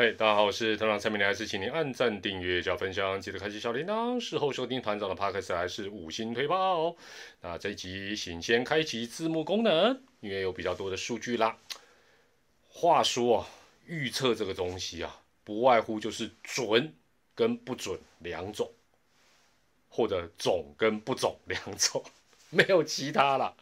[0.00, 4.18] 嗨，大家好，我是团长蔡明还是请您按赞、订阅、加分享，记得开启小铃铛。
[4.18, 6.96] 事后收听团长的 podcast 还是五星推爆哦。
[7.42, 11.58] 那这一集请先开启字幕功能，因为有比较多的数据啦。
[12.70, 13.46] 话说啊，
[13.84, 16.94] 预测这个东西啊，不外乎就是准
[17.34, 18.72] 跟不准两种，
[19.90, 22.02] 或者总跟不总两种，
[22.48, 23.54] 没有其他了。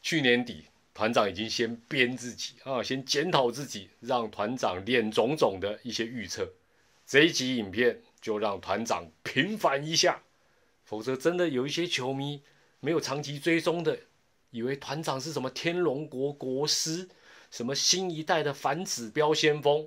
[0.00, 0.66] 去年底。
[0.96, 6.50] 团长已经先编自己啊，先检讨自己，让团长练种种的一些预测。
[7.06, 10.22] 这一集影片就让团长平反一下，
[10.86, 12.40] 否则真的有一些球迷
[12.80, 13.98] 没有长期追踪的，
[14.50, 17.10] 以为团长是什么天龙国国师，
[17.50, 19.86] 什么新一代的反指标先锋，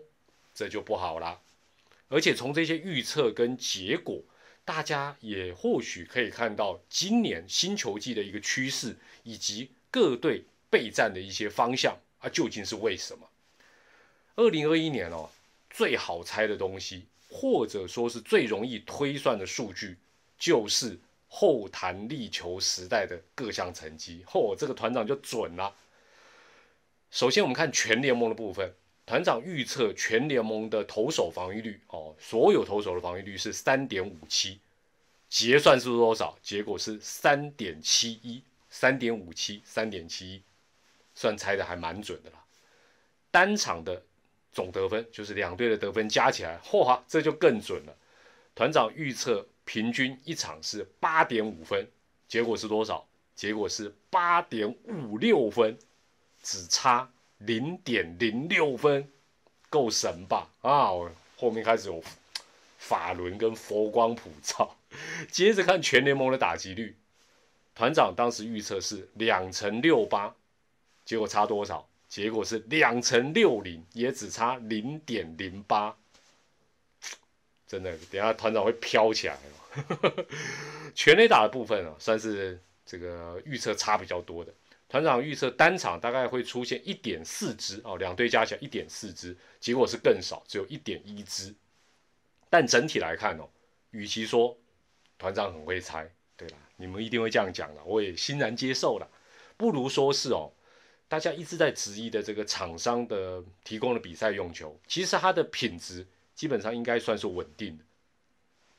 [0.54, 1.42] 这就不好了。
[2.10, 4.22] 而且从这些预测跟结果，
[4.64, 10.44] 大家也或许可以看到今年新球季的一个趋势，以及各队。
[10.70, 13.28] 备战的一些方向啊，究竟是为什么？
[14.36, 15.30] 二零二一年哦，
[15.70, 19.98] 最好猜的东西，或者说是最容易推算的数据，
[20.38, 24.24] 就是后弹力球时代的各项成绩。
[24.26, 25.76] 嚯，这个团长就准了。
[27.12, 28.74] 首先，我们看全联盟的部分，
[29.06, 34.60] 团长预测全联盟的投手防御率哦，所有投手的防御率是三点五七，
[35.28, 36.38] 结算是多少？
[36.42, 40.42] 结果是三点七一，三点五七，三点七一。
[41.20, 42.38] 算猜的还蛮准的啦，
[43.30, 44.02] 单场的
[44.54, 47.94] 总得分就是两队的得分加起来，嚯哈，这就更准了。
[48.56, 51.86] 团长预测平均一场是八点五分，
[52.30, 53.06] 结果是多少？
[53.36, 55.78] 结果是八点五六分，
[56.42, 59.06] 只差零点零六分，
[59.70, 60.48] 够神吧？
[60.62, 60.88] 啊，
[61.36, 62.02] 后面开始有
[62.78, 64.74] 法轮跟佛光普照。
[65.30, 66.96] 接着看全联盟的打击率，
[67.76, 70.34] 团长当时预测是两成六八。
[71.10, 71.90] 结果差多少？
[72.08, 75.98] 结果是两乘六零，也只差零点零八。
[77.66, 80.26] 真的，等下团长会飘起来了。
[80.94, 84.54] 全垒打的部分啊，算是这个预测差比较多的。
[84.88, 91.52] 团长预测单场大概会出现一点四支哦，两队加起来一点四支，结果是更少，只有一点一支。
[92.52, 93.50] 但整体来看哦，
[93.90, 94.56] 与其说
[95.18, 99.10] 团长很会猜，对啦，你们一定会这样讲的，我也欣然接受了。
[99.58, 100.52] 不如说是哦。
[101.10, 106.06] 大家一直在质疑的这个厂商的提供的比赛用球，其实它的品质
[106.36, 107.84] 基本上应该算是稳定的。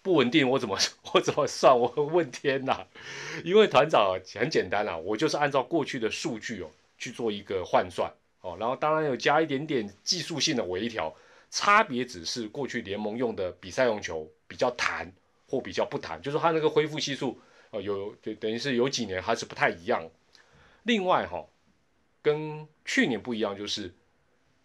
[0.00, 0.78] 不稳定，我怎么
[1.12, 1.76] 我怎么算？
[1.76, 2.86] 我问天哪！
[3.44, 8.10] 因为团长很简单啦，我就是按照过去的数据哦去做一个换算
[8.42, 11.12] 哦，然后当然有加一点点技术性的微调，
[11.50, 15.12] 差别只是过去联盟用的比赛用球比较弹
[15.48, 17.38] 或比较不弹，就是它那个恢复系数
[17.70, 20.08] 哦有就等于是有几年还是不太一样。
[20.84, 21.44] 另外哈。
[22.22, 23.94] 跟去年不一样，就是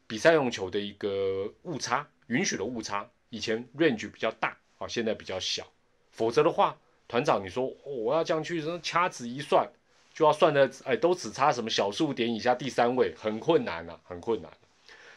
[0.07, 5.65] 比赛用球的一个误差，允许的误差，以前 range 比较大啊，现在比较小。
[6.11, 6.77] 否则的话，
[7.07, 9.69] 团长你说我要这样去掐指一算，
[10.13, 14.51] 就要算的哎，都只差什么小数点以下第三位，很困难了，很困难。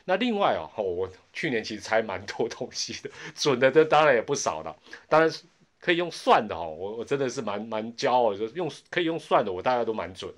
[0.05, 4.77] 那另外哦，我去年其实猜蛮多东西的，准的这当然也不少了。
[5.09, 5.45] 当然是
[5.81, 10.33] 可以用算的哈，我我真的是蛮蛮骄傲的，用可以用算的，我大家都蛮准。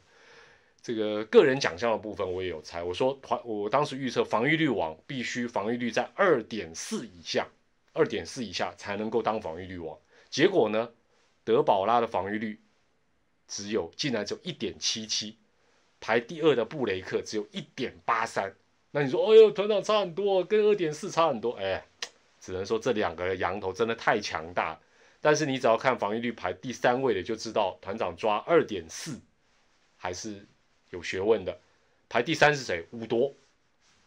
[0.83, 7.47] 这个个人奖项的部分我也有猜，我说团我当时预测防御率王必须防御率在二点四以下，
[7.93, 9.99] 二点四以下才能够当防御率王。
[10.31, 10.91] 结果呢，
[11.45, 12.59] 德保拉的防御率
[13.47, 15.37] 只有竟然只有一点七七，
[16.01, 18.55] 排第二的布雷克只有一点八三。
[18.91, 21.85] 那你说，哎呦，团长差很多，跟二点四差很多，哎，
[22.41, 24.81] 只能说这两个羊头真的太强大。
[25.21, 29.21] 但是你只要看防御率排第三位的，就知道团长抓二点四
[29.99, 30.47] 还是。
[30.91, 31.59] 有学问的，
[32.09, 32.85] 排第三是谁？
[32.91, 33.35] 五多，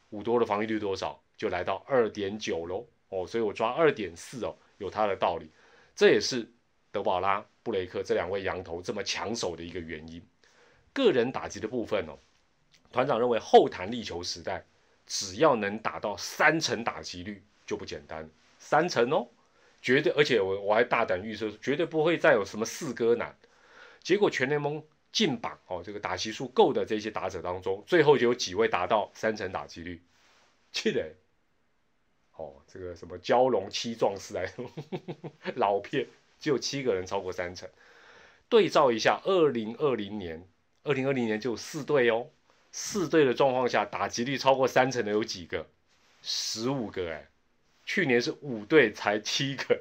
[0.09, 1.19] 五多的防御率多少？
[1.35, 2.85] 就来到二点九喽。
[3.09, 5.49] 哦，所以我抓二点四哦，有它的道理。
[5.95, 6.47] 这也是
[6.91, 10.21] 德保拉、布雷克这两位羊头这么抢手的一个原因。
[10.93, 12.17] 个人打击的部分哦，
[12.91, 14.65] 团长认为后弹力球时代，
[15.07, 18.29] 只要能打到三成打击率就不简单，
[18.59, 19.27] 三成哦，
[19.81, 20.11] 绝对。
[20.13, 23.35] 而且我我还大胆预测，绝对不会再有什么四哥难。
[24.01, 24.83] 结果全联盟。
[25.13, 30.01] 进榜哦，这个打击数够的这些打者当中，最后就有几位达到三成打击率，
[30.71, 31.13] 七人
[32.35, 34.51] 哦，这个什么蛟龙七壮士来
[35.53, 36.07] 老片，
[36.39, 37.69] 只有七个人超过三成。
[38.49, 40.47] 对照一下，二零二零年，
[40.83, 42.27] 二零二零年就四队哦，
[42.71, 45.67] 四队的状况下，打击率超过三成的有几个？
[46.23, 47.29] 十五个哎，
[47.85, 49.79] 去年是五队才七个，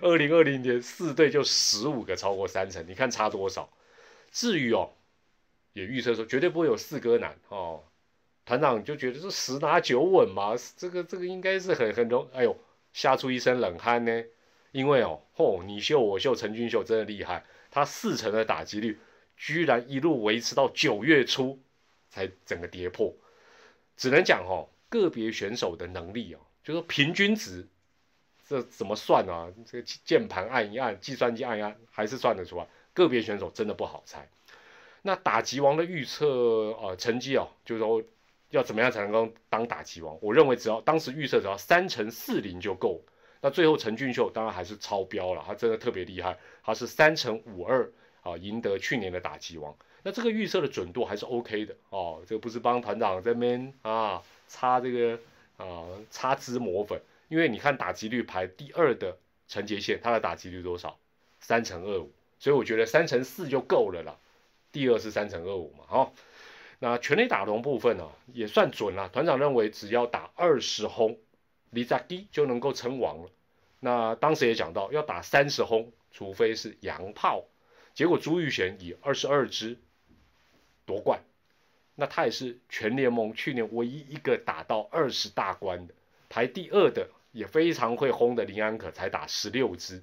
[0.00, 3.70] 二零二零年四队就十五个超过三成，你看差多少？
[4.32, 4.90] 至于哦，
[5.74, 7.84] 也预测说绝对不会有四哥难哦，
[8.44, 12.56] 团长就觉得是十拿九稳嘛，这个这个应该是很很容，哎呦，
[12.92, 14.24] 吓出一身冷汗呢。
[14.72, 18.98] 因为哦，嚯，你秀我秀，陈俊秀真的厉害，他四成的打击率
[19.36, 21.60] 居然一路维持到九月初
[22.08, 23.14] 才整个跌破，
[23.98, 27.68] 只能讲哦，个别选手的能力哦，就说平均值，
[28.48, 29.52] 这怎么算啊？
[29.66, 32.66] 这个键盘按一按，计算机按一按，还是算得出来。
[32.94, 34.28] 个别选手真的不好猜。
[35.02, 38.02] 那打击王的预测呃成绩哦，就是说
[38.50, 40.16] 要怎么样才能够当打击王？
[40.20, 43.00] 我认为只要当时预测只要三乘四零就够。
[43.40, 47.90] 那最后陈俊秀当然还是超标了，他真的特别厉害，他是三乘五二
[48.22, 49.74] 啊，赢得去年的打击王。
[50.04, 55.18] 那这个预测的准度还是 OK 的哦，这个不是帮团长这边啊擦这个
[55.56, 59.16] 啊擦脂抹粉，因为你看打击率排第二的
[59.48, 60.96] 陈杰宪，他的打击率多少？
[61.40, 62.12] 三乘二五，
[62.42, 64.18] 所以我觉得三乘四就够了啦。
[64.72, 66.12] 第二是三乘二五嘛，好，
[66.80, 71.16] 那全垒打龙部分呢也算准了，团长认为只要打二十轰。
[71.70, 73.30] 离扎低就能够称王了。
[73.78, 77.44] 那当时也讲到要打三十轰，除非是洋炮。
[77.94, 79.78] 结果朱玉贤以二十二支
[80.84, 81.22] 夺冠，
[81.94, 85.94] 那他也是全联盟去年唯一一个打到二十大关的。
[86.28, 90.02] 排第二的也非常会轰的林安可才打十六支。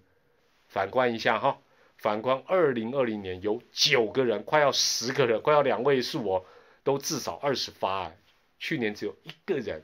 [0.70, 1.60] 反观一下哈，
[2.00, 6.46] 反观二零二零年有九个人，快要十个人，快要两位数哦，
[6.82, 8.12] 都至少二十发。
[8.58, 9.84] 去年只有一个人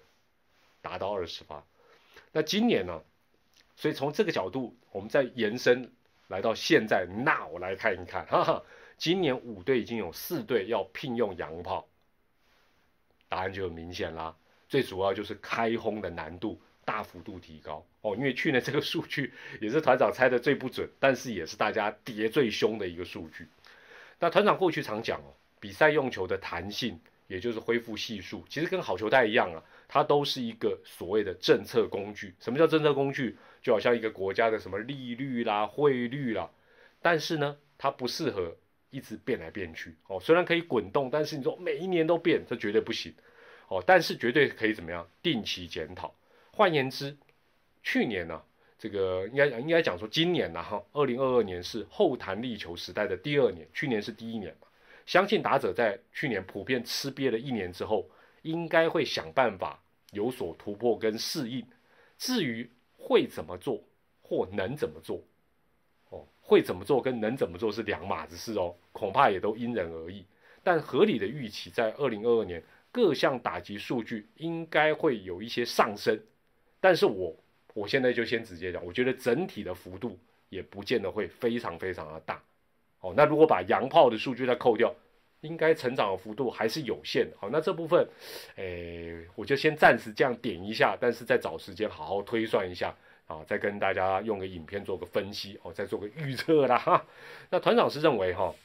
[0.82, 1.64] 达到二十发。
[2.32, 3.02] 那今年呢？
[3.76, 5.92] 所以从这个角度，我们再延伸
[6.30, 8.64] 来到现在，now 来看一看，哈哈，
[8.98, 11.86] 今年五队已经有四队要聘用洋炮，
[13.28, 14.34] 答案就很明显啦。
[14.70, 23.48] 最主要就是开轰的难度大幅度提高哦，因为去年这个数据也是团长猜的最不准，但是也是大家跌最凶的一个数据。
[24.20, 26.98] 那团长过去常讲哦，比赛用球的弹性，
[27.28, 29.62] 也就是恢复系数，其实跟好球带一样啊。
[29.88, 32.34] 它都是一个所谓的政策工具。
[32.40, 33.38] 什么叫政策工具？
[33.62, 36.50] 就好像一个国家的什么利率啦、汇率啦，
[37.02, 38.56] 但是呢，它不适合
[38.92, 39.96] 一直变来变去。
[40.08, 43.12] 哦，虽然可以滚动，但是你说每一年都变，这绝对不行。
[43.68, 45.08] 哦，但是绝对可以怎么样？
[45.24, 46.14] 定期检讨。
[46.56, 47.16] 换言之，
[47.84, 48.42] 去年呢，
[48.80, 54.56] 这个应该应该讲说，今年呢，哈，二零二二年是后弹力球时代的第二年，去年是第一年。
[55.06, 58.10] 相信打者在去年普遍吃瘪了一年之后。
[58.46, 59.82] 应该会想办法
[60.12, 61.66] 有所突破跟适应，
[62.20, 63.84] 至于会怎么做
[64.22, 65.20] 或能怎么做，
[66.12, 70.24] 哦，会怎么做跟能怎么做是两码子事哦，恐怕也都因人而异。
[70.62, 76.22] 但合理的预期，在二零二二年各项打击数据应该会有一些上升，
[76.86, 77.36] 但是我
[77.74, 82.40] 我现在就先直接讲，我觉得整体的幅度也不见得会非常非常的大，
[83.00, 84.94] 哦，那如果把洋炮的数据再扣掉。
[85.42, 88.08] 应该成长的幅度还是有限的，好，那这部分，
[88.56, 92.96] 诶，我就先暂时这样点一下，但是再找时间好好推算一下
[93.28, 97.06] 啊，再跟大家用个影片做个分析哦，再做个预测啦哈。
[97.52, 98.56] 那团长是认为哈，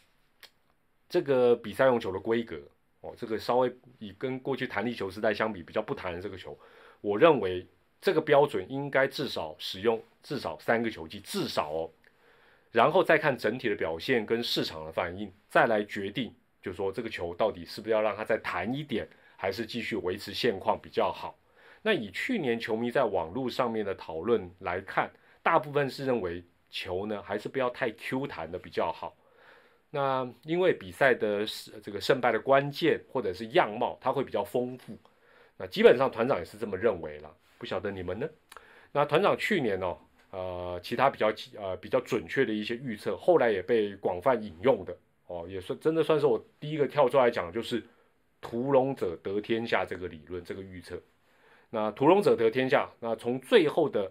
[1.06, 2.58] 这个比赛用球的规格
[3.02, 6.58] 哦，这个稍微以跟过去弹力球时代相比比较不弹的这个球，
[7.02, 7.67] 我认为
[8.00, 11.91] 这个标准应该至少使用至少三个球季，至少哦，
[12.73, 16.35] 然后再看整体的表现跟市场的反应，再来决定。
[16.62, 21.35] 就说这个球到底是不是要让它再弹一点，还是继续维持现况比较好？
[21.82, 25.10] 那以去年球迷在网络上面的讨论来看，
[25.43, 29.17] 大部分是认为球呢还是不要太 Q 弹的比较好。
[29.91, 31.46] 那因为比赛的
[31.82, 34.96] 这个胜败的关键或者是样貌，它会比较丰富。
[35.56, 38.26] 那基本上团长也是这么认为了，不晓得你们呢？
[38.90, 39.98] 那团长去年哦，
[40.31, 44.96] 呃，其他比较呃比较准确的一些预测，后来也被广泛引用的。
[45.26, 47.84] 哦，也算真的算是我第一个跳出来讲，就是
[48.40, 50.98] “屠龙者得天下”这个理论，这个预测。
[51.69, 54.10] 那“屠龙者得天下”，那从最后的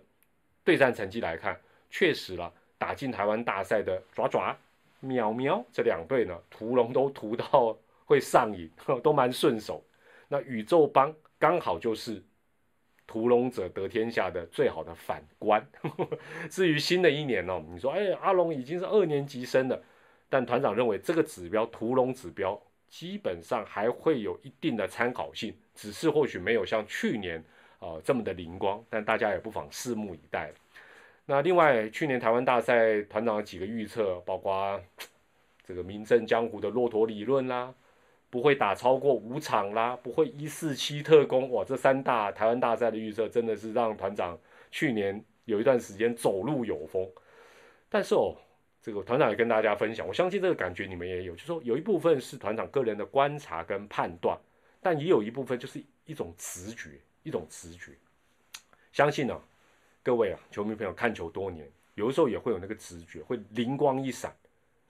[0.64, 4.56] 对战成绩来看，确实了，打进台湾大赛的爪爪、
[5.02, 7.76] 喵喵这两队呢，屠龙都屠到
[8.06, 8.70] 会上瘾，
[9.04, 9.84] 都蛮顺手。
[10.30, 12.24] 那宇宙帮刚好就是
[13.10, 15.68] “屠龙者得天下”的最好的反观。
[16.48, 19.82] 至于新的一年呢，你说，哎，阿龙已经是二年级生了。
[20.30, 27.44] 但团长认为这个指标屠龙指标基本上还会有一定的参考性，只是或许没有像去年
[27.80, 30.52] 啊这么的灵光，但大家也不妨拭目以待。
[31.26, 34.80] 那另外，去年台湾大赛团长的几个预测，包括
[35.68, 37.74] 这个名震江湖的骆驼理论啦，
[38.30, 44.38] 不会打超过五场啦，不会一四七特工，哇，这三大台湾大赛的预测真的是让团长
[44.72, 47.08] 去年有一段时间走路有风。
[47.90, 48.36] 但是哦。
[48.82, 54.40] 这个团长也跟大家分享，我相信这个感觉你们也有，就是说有一部分是团长个人的观察跟判断，
[54.82, 57.92] 但也有一部分就是一种直觉，一种直觉。
[58.94, 59.38] 相信呢，
[60.02, 64.34] 各位啊，球迷朋友看球多年，有的时候也会有那个直觉，会灵光一闪，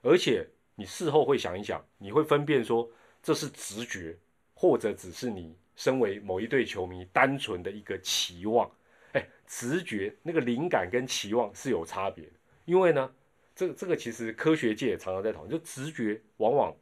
[0.02, 2.88] 而且你事后会想一想，你会分辨说
[3.22, 4.16] 这是直觉，
[4.54, 8.70] 或者只是你身为某一队球迷单纯的一个期望。
[9.12, 12.32] 哎，直觉那个灵感跟期望是有差别的，
[12.64, 13.12] 因为呢，
[13.54, 16.74] 这这个其实科学界也常常在讨论，就直觉往往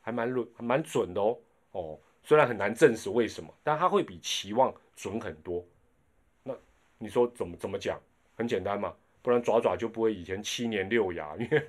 [0.00, 1.38] 还蛮准，还蛮准的哦。
[1.72, 5.64] 哦，虽然很难证实为什么，但它会比期望准很多。
[6.42, 6.54] 那
[6.98, 8.00] 你说怎么怎么讲？
[8.36, 8.92] 很简单嘛，
[9.24, 11.62] 不然爪爪就不会以前七年六牙， 因为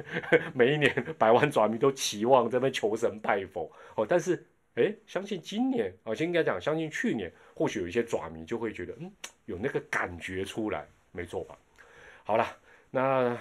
[0.54, 4.06] 每一年百万爪迷都期望这边求神拜佛哦。
[4.08, 4.46] 但是
[4.76, 9.10] 哎，相信今年啊，先应该讲，相信去年或许有一些爪迷就会觉得，嗯。
[9.46, 11.56] 有那个感觉出来，没错吧？
[12.24, 12.58] 好了，
[12.90, 13.38] 那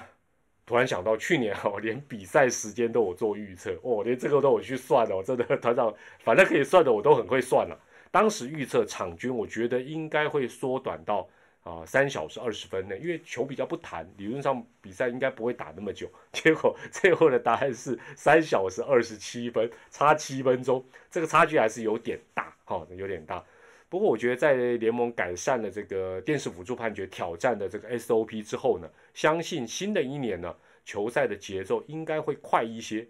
[0.67, 7.81] 突然想到去年哦，连比赛时间都有做预测哦，连这个都有去算哦，真的团长，反正可以算的我都很会算了。
[8.11, 11.27] 当时预测场均，我觉得应该会缩短到
[11.65, 16.09] 啊三小时二十分呢，因为球比较不弹，理论上比赛应该不会打那么久。
[16.33, 23.45] 结果最后的答案是三小时二十七分，差七分钟，这个差距还是有点大，哈，有点大。
[23.89, 30.55] 不过我觉得，在联盟改善了这个电视辅助判决挑战的这个 SOP 之后呢，相信新的一年呢，
[30.85, 33.07] 球赛的节奏应该会快一些。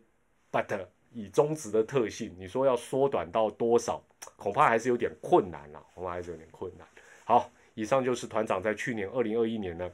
[0.52, 4.04] But 以中职的特性，你说要缩短到多少，
[4.37, 6.87] 恐怕还是有点困难了，恐怕还是有点困难。
[7.25, 9.90] 好，以上就是团长在去年二零二一年呢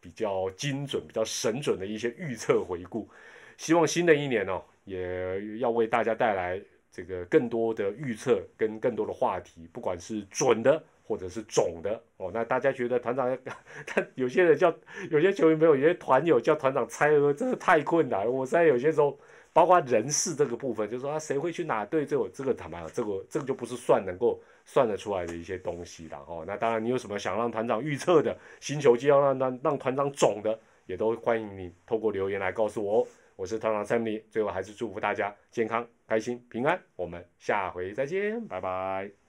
[0.00, 3.08] 比较精准、比较神准的一些预测回顾。
[3.56, 6.60] 希望新的一年哦，也要为大家带来。
[6.96, 13.38] 这个更多的预测跟更多的话题，不管是准的或者是总的哦，那大家觉得团长，
[13.86, 14.74] 他有些人叫
[15.10, 18.30] 有些球员朋友，有些团友叫团长猜，真的太困难了。
[18.30, 19.18] 我在有些时候，
[19.52, 26.42] 包括人事这个部分，就说啊谁会去哪队，这我这个坦白这个这个就不是算能够 算得出来的一些东西了哦。
[26.46, 33.06] 那当然，你有什么想让团长预测的新球季要让让让团长总的，也都欢迎你透过留言来告诉我哦。
[33.36, 36.80] 我是团长蔡明，最后还是祝福大家健康、开心、平安。
[36.94, 39.23] 我们下回再见，拜拜。